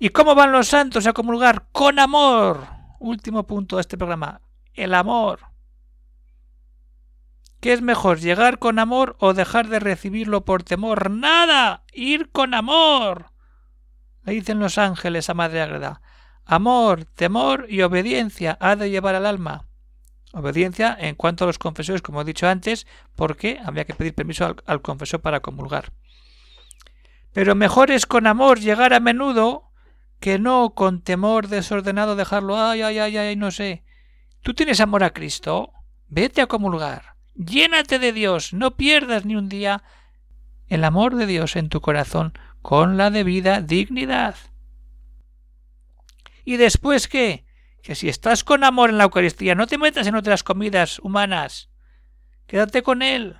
¿Y 0.00 0.08
cómo 0.08 0.34
van 0.34 0.50
los 0.50 0.66
santos 0.66 1.06
a 1.06 1.12
comulgar? 1.12 1.68
Con 1.70 2.00
amor. 2.00 2.66
Último 2.98 3.46
punto 3.46 3.76
de 3.76 3.82
este 3.82 3.96
programa. 3.96 4.40
El 4.72 4.94
amor. 4.94 5.42
¿Qué 7.60 7.72
es 7.72 7.82
mejor, 7.82 8.18
llegar 8.18 8.58
con 8.58 8.80
amor 8.80 9.14
o 9.20 9.32
dejar 9.32 9.68
de 9.68 9.78
recibirlo 9.78 10.44
por 10.44 10.64
temor? 10.64 11.08
¡Nada! 11.08 11.84
¡Ir 11.92 12.32
con 12.32 12.52
amor! 12.52 13.26
Le 14.24 14.32
dicen 14.32 14.58
los 14.58 14.76
ángeles 14.76 15.30
a 15.30 15.34
Madre 15.34 15.62
Agreda. 15.62 16.02
Amor, 16.44 17.04
temor 17.04 17.66
y 17.68 17.82
obediencia 17.82 18.58
ha 18.60 18.74
de 18.74 18.90
llevar 18.90 19.14
al 19.14 19.24
alma. 19.24 19.68
Obediencia 20.34 20.96
en 20.98 21.14
cuanto 21.14 21.44
a 21.44 21.46
los 21.46 21.60
confesores, 21.60 22.02
como 22.02 22.20
he 22.20 22.24
dicho 22.24 22.48
antes, 22.48 22.88
porque 23.14 23.60
había 23.64 23.84
que 23.84 23.94
pedir 23.94 24.14
permiso 24.14 24.56
al, 24.66 24.82
confesor 24.82 25.20
para 25.20 25.40
comulgar. 25.40 25.92
Pero 27.32 27.54
mejor 27.54 27.92
es 27.92 28.04
con 28.04 28.26
amor 28.26 28.58
llegar 28.58 28.94
a 28.94 29.00
menudo 29.00 29.70
que 30.18 30.40
no 30.40 30.74
con 30.74 31.02
temor 31.02 31.46
desordenado 31.46 32.16
dejarlo. 32.16 32.56
Ay, 32.56 32.82
ay, 32.82 32.98
ay, 32.98 33.16
ay, 33.16 33.36
no 33.36 33.52
sé. 33.52 33.84
¿Tú 34.42 34.54
tienes 34.54 34.80
amor 34.80 35.04
a 35.04 35.12
Cristo? 35.12 35.72
Vete 36.08 36.40
a 36.42 36.48
comulgar. 36.48 37.14
Llénate 37.36 38.00
de 38.00 38.12
Dios, 38.12 38.52
no 38.52 38.76
pierdas 38.76 39.24
ni 39.24 39.36
un 39.36 39.48
día 39.48 39.84
el 40.66 40.82
amor 40.82 41.14
de 41.14 41.26
Dios 41.26 41.54
en 41.56 41.68
tu 41.68 41.80
corazón 41.80 42.36
con 42.60 42.96
la 42.96 43.10
debida 43.10 43.60
dignidad. 43.60 44.34
¿Y 46.44 46.56
después 46.56 47.06
qué? 47.06 47.44
Que 47.84 47.94
si 47.94 48.08
estás 48.08 48.44
con 48.44 48.64
amor 48.64 48.88
en 48.88 48.96
la 48.96 49.04
Eucaristía, 49.04 49.54
no 49.54 49.66
te 49.66 49.76
metas 49.76 50.06
en 50.06 50.14
otras 50.14 50.42
comidas 50.42 50.98
humanas. 51.00 51.68
Quédate 52.46 52.82
con 52.82 53.02
Él. 53.02 53.36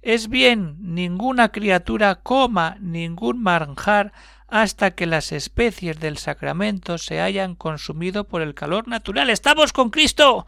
Es 0.00 0.30
bien, 0.30 0.78
ninguna 0.80 1.52
criatura 1.52 2.22
coma 2.22 2.78
ningún 2.80 3.42
manjar 3.42 4.14
hasta 4.48 4.92
que 4.92 5.04
las 5.04 5.30
especies 5.30 6.00
del 6.00 6.16
sacramento 6.16 6.96
se 6.96 7.20
hayan 7.20 7.54
consumido 7.54 8.26
por 8.26 8.40
el 8.40 8.54
calor 8.54 8.88
natural. 8.88 9.28
¡Estamos 9.28 9.74
con 9.74 9.90
Cristo! 9.90 10.46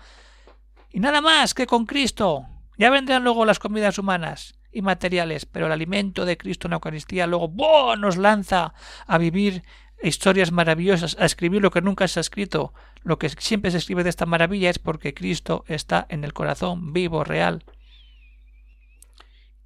Y 0.88 1.00
nada 1.00 1.20
más 1.20 1.52
que 1.52 1.66
con 1.66 1.84
Cristo. 1.84 2.46
Ya 2.78 2.88
vendrán 2.88 3.24
luego 3.24 3.44
las 3.44 3.58
comidas 3.58 3.98
humanas 3.98 4.54
y 4.72 4.80
materiales, 4.80 5.44
pero 5.44 5.66
el 5.66 5.72
alimento 5.72 6.24
de 6.24 6.38
Cristo 6.38 6.66
en 6.66 6.70
la 6.70 6.76
Eucaristía 6.76 7.26
luego 7.26 7.94
nos 7.96 8.16
lanza 8.16 8.72
a 9.06 9.18
vivir 9.18 9.62
historias 10.02 10.52
maravillosas, 10.52 11.16
a 11.18 11.24
escribir 11.24 11.62
lo 11.62 11.70
que 11.70 11.80
nunca 11.80 12.08
se 12.08 12.20
ha 12.20 12.22
escrito. 12.22 12.74
Lo 13.02 13.18
que 13.18 13.28
siempre 13.28 13.70
se 13.70 13.78
escribe 13.78 14.04
de 14.04 14.10
esta 14.10 14.26
maravilla 14.26 14.70
es 14.70 14.78
porque 14.78 15.14
Cristo 15.14 15.64
está 15.66 16.06
en 16.08 16.24
el 16.24 16.32
corazón 16.32 16.92
vivo, 16.92 17.24
real. 17.24 17.64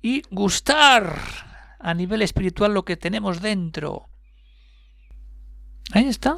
Y 0.00 0.22
gustar 0.30 1.18
a 1.80 1.94
nivel 1.94 2.22
espiritual 2.22 2.74
lo 2.74 2.84
que 2.84 2.96
tenemos 2.96 3.40
dentro. 3.40 4.08
Ahí 5.92 6.06
está. 6.06 6.36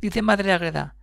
Dice 0.00 0.22
Madre 0.22 0.52
Agreda, 0.52 0.96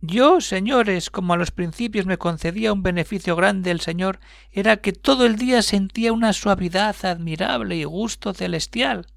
yo, 0.00 0.40
señores, 0.40 1.10
como 1.10 1.32
a 1.32 1.36
los 1.36 1.50
principios 1.50 2.06
me 2.06 2.18
concedía 2.18 2.72
un 2.72 2.84
beneficio 2.84 3.34
grande 3.34 3.72
el 3.72 3.80
Señor, 3.80 4.20
era 4.52 4.76
que 4.76 4.92
todo 4.92 5.26
el 5.26 5.36
día 5.36 5.60
sentía 5.62 6.12
una 6.12 6.32
suavidad 6.32 6.94
admirable 7.04 7.76
y 7.76 7.84
gusto 7.84 8.32
celestial. 8.32 9.08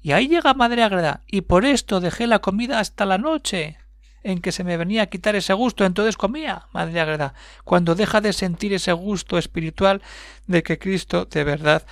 Y 0.00 0.12
ahí 0.12 0.28
llega 0.28 0.54
Madre 0.54 0.82
Agreda, 0.82 1.22
y 1.26 1.42
por 1.42 1.64
esto 1.64 2.00
dejé 2.00 2.26
la 2.26 2.38
comida 2.38 2.78
hasta 2.78 3.04
la 3.04 3.18
noche, 3.18 3.78
en 4.22 4.40
que 4.40 4.52
se 4.52 4.64
me 4.64 4.76
venía 4.76 5.02
a 5.02 5.06
quitar 5.06 5.34
ese 5.36 5.52
gusto, 5.52 5.84
entonces 5.84 6.16
comía, 6.16 6.66
Madre 6.72 7.00
Agreda, 7.00 7.34
cuando 7.64 7.94
deja 7.94 8.20
de 8.20 8.32
sentir 8.32 8.72
ese 8.72 8.92
gusto 8.92 9.38
espiritual 9.38 10.02
de 10.46 10.62
que 10.62 10.78
Cristo 10.78 11.24
de 11.24 11.44
verdad 11.44 11.84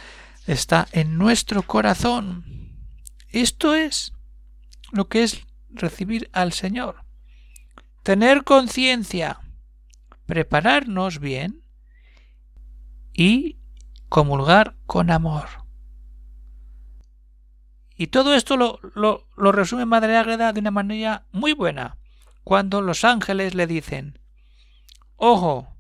está 0.47 0.87
en 0.93 1.19
nuestro 1.19 1.63
corazón. 1.63 2.45
Esto 3.29 3.75
es 3.75 4.13
lo 4.93 5.09
que 5.09 5.25
es 5.25 5.45
recibir 5.71 6.31
al 6.33 6.53
Señor 6.53 7.07
tener 8.07 8.45
conciencia, 8.45 9.41
prepararnos 10.27 11.19
bien 11.19 11.65
y 13.13 13.57
comulgar 14.09 14.77
con 14.87 15.11
amor. 15.11 15.66
Y 17.97 18.09
todo 18.09 18.35
esto 18.35 18.57
lo, 18.57 18.81
lo, 18.95 19.53
resume 19.53 19.87
Madre 19.87 20.17
Ágreda 20.17 20.53
de 20.53 20.61
una 20.61 20.71
manera 20.71 21.25
muy 21.33 21.55
buena, 21.55 21.97
cuando 22.45 22.83
los 22.83 23.05
ángeles 23.05 23.55
le 23.55 23.67
dicen, 23.67 24.19
Ojo, 25.17 25.77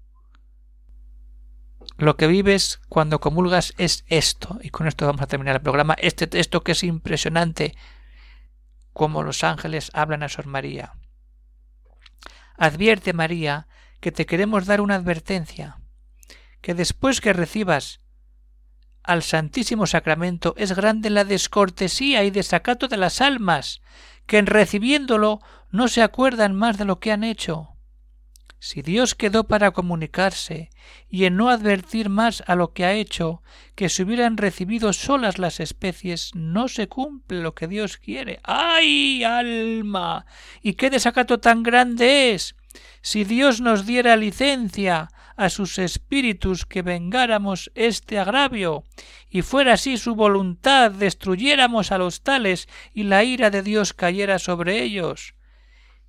lo 1.98 2.16
que 2.16 2.26
vives 2.26 2.80
cuando 2.88 3.20
comulgas 3.20 3.74
es 3.76 4.04
esto. 4.08 4.58
Y 4.62 4.70
con 4.70 4.86
esto 4.86 5.06
vamos 5.06 5.22
a 5.22 5.26
terminar 5.26 5.56
el 5.56 5.62
programa. 5.62 5.94
Este 5.98 6.26
texto 6.26 6.62
que 6.62 6.72
es 6.72 6.82
impresionante, 6.82 7.74
como 8.94 9.22
los 9.22 9.44
ángeles 9.44 9.90
hablan 9.92 10.22
a 10.22 10.28
Sor 10.28 10.46
María. 10.46 10.94
Advierte, 12.56 13.12
María, 13.12 13.68
que 14.00 14.10
te 14.10 14.24
queremos 14.24 14.64
dar 14.64 14.80
una 14.80 14.94
advertencia, 14.94 15.78
que 16.62 16.74
después 16.74 17.20
que 17.20 17.34
recibas 17.34 18.00
al 19.06 19.22
Santísimo 19.22 19.86
Sacramento 19.86 20.54
es 20.56 20.74
grande 20.74 21.10
la 21.10 21.24
descortesía 21.24 22.24
y 22.24 22.30
desacato 22.30 22.88
de 22.88 22.96
las 22.96 23.20
almas, 23.20 23.80
que 24.26 24.38
en 24.38 24.46
recibiéndolo 24.46 25.40
no 25.70 25.88
se 25.88 26.02
acuerdan 26.02 26.54
más 26.54 26.78
de 26.78 26.84
lo 26.84 26.98
que 26.98 27.12
han 27.12 27.24
hecho. 27.24 27.76
Si 28.58 28.82
Dios 28.82 29.14
quedó 29.14 29.44
para 29.44 29.70
comunicarse 29.70 30.70
y 31.08 31.26
en 31.26 31.36
no 31.36 31.50
advertir 31.50 32.08
más 32.08 32.42
a 32.46 32.56
lo 32.56 32.72
que 32.72 32.84
ha 32.84 32.94
hecho, 32.94 33.42
que 33.74 33.88
se 33.88 34.02
hubieran 34.02 34.38
recibido 34.38 34.92
solas 34.92 35.38
las 35.38 35.60
especies, 35.60 36.32
no 36.34 36.66
se 36.68 36.88
cumple 36.88 37.42
lo 37.42 37.54
que 37.54 37.68
Dios 37.68 37.98
quiere. 37.98 38.40
¡Ay, 38.42 39.22
alma! 39.22 40.26
¿Y 40.62 40.74
qué 40.74 40.90
desacato 40.90 41.38
tan 41.38 41.62
grande 41.62 42.32
es? 42.32 42.56
Si 43.02 43.24
Dios 43.24 43.60
nos 43.60 43.86
diera 43.86 44.16
licencia 44.16 45.08
a 45.36 45.50
sus 45.50 45.78
espíritus 45.78 46.66
que 46.66 46.82
vengáramos 46.82 47.70
este 47.74 48.18
agravio, 48.18 48.84
y 49.28 49.42
fuera 49.42 49.74
así 49.74 49.98
su 49.98 50.14
voluntad, 50.14 50.90
destruyéramos 50.90 51.92
a 51.92 51.98
los 51.98 52.22
tales 52.22 52.68
y 52.94 53.04
la 53.04 53.22
ira 53.24 53.50
de 53.50 53.62
Dios 53.62 53.92
cayera 53.92 54.38
sobre 54.38 54.82
ellos. 54.82 55.34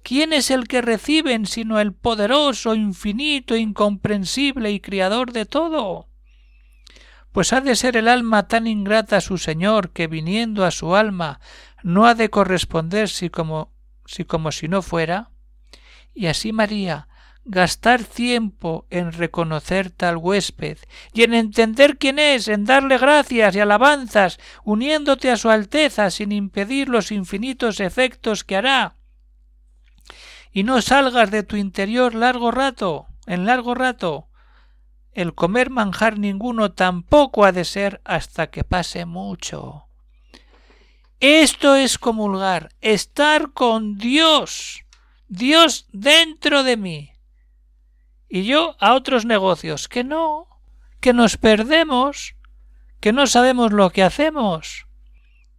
¿Quién 0.03 0.31
es 0.31 0.51
el 0.51 0.67
que 0.67 0.81
reciben 0.81 1.45
sino 1.45 1.79
el 1.79 1.93
poderoso, 1.93 2.75
infinito, 2.75 3.57
incomprensible 3.57 4.71
y 4.71 4.79
criador 4.79 5.33
de 5.33 5.45
todo? 5.45 6.07
Pues 7.33 7.51
ha 7.51 7.59
de 7.59 7.75
ser 7.75 7.97
el 7.97 8.07
alma 8.07 8.47
tan 8.47 8.67
ingrata 8.67 9.17
a 9.17 9.21
su 9.21 9.37
Señor 9.37 9.91
que 9.91 10.07
viniendo 10.07 10.65
a 10.65 10.71
su 10.71 10.95
alma 10.95 11.41
no 11.83 12.07
ha 12.07 12.15
de 12.15 12.29
corresponder 12.29 13.09
si 13.09 13.29
como 13.29 13.73
si 14.05 14.23
como 14.23 14.51
si 14.51 14.67
no 14.67 14.81
fuera. 14.81 15.29
Y 16.17 16.25
así 16.25 16.51
María, 16.51 17.07
gastar 17.45 18.03
tiempo 18.03 18.87
en 18.89 19.11
reconocer 19.11 19.91
tal 19.91 20.17
huésped 20.17 20.79
y 21.13 21.21
en 21.21 21.35
entender 21.35 21.99
quién 21.99 22.17
es, 22.17 22.47
en 22.47 22.65
darle 22.65 22.97
gracias 22.97 23.55
y 23.55 23.59
alabanzas, 23.59 24.39
uniéndote 24.63 25.29
a 25.29 25.37
su 25.37 25.51
Alteza 25.51 26.09
sin 26.09 26.31
impedir 26.31 26.89
los 26.89 27.11
infinitos 27.11 27.79
efectos 27.79 28.43
que 28.43 28.55
hará, 28.55 28.95
y 30.51 30.63
no 30.63 30.81
salgas 30.81 31.29
de 31.29 31.43
tu 31.43 31.55
interior 31.55 32.15
largo 32.15 32.49
rato, 32.49 33.05
en 33.27 33.45
largo 33.45 33.75
rato. 33.75 34.27
El 35.11 35.35
comer 35.35 35.69
manjar 35.69 36.17
ninguno 36.17 36.71
tampoco 36.71 37.45
ha 37.45 37.51
de 37.51 37.63
ser 37.63 38.01
hasta 38.05 38.47
que 38.47 38.63
pase 38.63 39.05
mucho. 39.05 39.85
Esto 41.19 41.75
es 41.75 41.99
comulgar, 41.99 42.69
estar 42.81 43.51
con 43.53 43.99
Dios, 43.99 44.86
Dios 45.27 45.87
dentro 45.91 46.63
de 46.63 46.77
mí. 46.77 47.11
Y 48.29 48.43
yo 48.43 48.75
a 48.79 48.93
otros 48.93 49.25
negocios, 49.25 49.87
que 49.87 50.03
no, 50.03 50.47
que 50.99 51.13
nos 51.13 51.37
perdemos, 51.37 52.35
que 52.99 53.13
no 53.13 53.27
sabemos 53.27 53.71
lo 53.71 53.89
que 53.89 54.03
hacemos, 54.03 54.87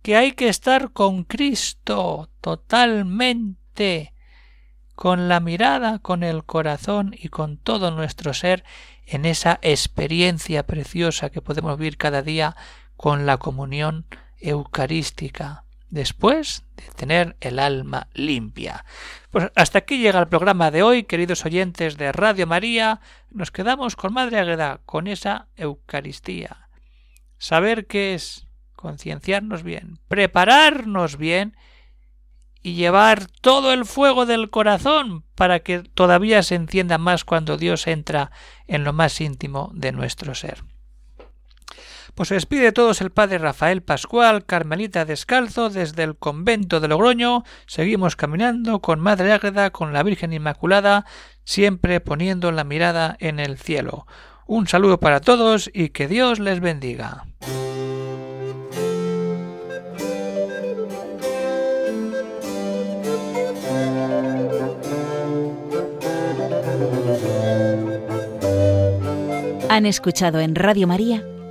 que 0.02 0.16
hay 0.16 0.32
que 0.32 0.48
estar 0.48 0.92
con 0.92 1.24
Cristo 1.24 2.30
totalmente, 2.40 4.14
con 4.94 5.28
la 5.28 5.40
mirada, 5.40 5.98
con 6.00 6.22
el 6.22 6.44
corazón 6.44 7.14
y 7.16 7.28
con 7.28 7.56
todo 7.56 7.90
nuestro 7.90 8.34
ser 8.34 8.64
en 9.06 9.24
esa 9.24 9.58
experiencia 9.62 10.66
preciosa 10.66 11.30
que 11.30 11.40
podemos 11.40 11.78
vivir 11.78 11.96
cada 11.96 12.22
día 12.22 12.56
con 12.96 13.24
la 13.24 13.36
comunión 13.38 14.06
eucarística, 14.38 15.64
después 15.90 16.64
de 16.76 16.84
tener 16.94 17.36
el 17.40 17.58
alma 17.58 18.08
limpia. 18.14 18.84
Pues 19.30 19.50
hasta 19.54 19.78
aquí 19.78 19.98
llega 19.98 20.20
el 20.20 20.28
programa 20.28 20.70
de 20.70 20.82
hoy, 20.82 21.04
queridos 21.04 21.44
oyentes 21.44 21.96
de 21.96 22.12
Radio 22.12 22.46
María. 22.46 23.00
Nos 23.30 23.50
quedamos 23.50 23.96
con 23.96 24.12
Madre 24.12 24.38
Agreda, 24.38 24.80
con 24.84 25.06
esa 25.06 25.48
Eucaristía. 25.56 26.68
Saber 27.38 27.86
qué 27.86 28.14
es, 28.14 28.46
concienciarnos 28.74 29.62
bien, 29.62 29.98
prepararnos 30.08 31.16
bien 31.16 31.56
y 32.62 32.74
llevar 32.74 33.26
todo 33.40 33.72
el 33.72 33.84
fuego 33.84 34.26
del 34.26 34.50
corazón 34.50 35.24
para 35.34 35.60
que 35.60 35.80
todavía 35.80 36.42
se 36.42 36.56
encienda 36.56 36.98
más 36.98 37.24
cuando 37.24 37.56
Dios 37.56 37.86
entra 37.86 38.30
en 38.66 38.84
lo 38.84 38.92
más 38.92 39.20
íntimo 39.20 39.70
de 39.74 39.92
nuestro 39.92 40.34
ser. 40.34 40.64
Pues 42.18 42.30
se 42.30 42.34
despide 42.34 42.72
todos 42.72 43.00
el 43.00 43.12
padre 43.12 43.38
Rafael 43.38 43.80
Pascual, 43.80 44.44
Carmelita 44.44 45.04
Descalzo, 45.04 45.70
desde 45.70 46.02
el 46.02 46.16
convento 46.16 46.80
de 46.80 46.88
Logroño. 46.88 47.44
Seguimos 47.66 48.16
caminando 48.16 48.80
con 48.80 48.98
Madre 48.98 49.32
Ágreda, 49.32 49.70
con 49.70 49.92
la 49.92 50.02
Virgen 50.02 50.32
Inmaculada, 50.32 51.06
siempre 51.44 52.00
poniendo 52.00 52.50
la 52.50 52.64
mirada 52.64 53.16
en 53.20 53.38
el 53.38 53.56
cielo. 53.56 54.08
Un 54.48 54.66
saludo 54.66 54.98
para 54.98 55.20
todos 55.20 55.70
y 55.72 55.90
que 55.90 56.08
Dios 56.08 56.40
les 56.40 56.58
bendiga. 56.58 57.26
Han 69.68 69.86
escuchado 69.86 70.40
en 70.40 70.56
Radio 70.56 70.88
María 70.88 71.22